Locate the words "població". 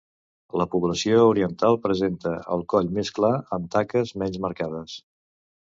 0.75-1.19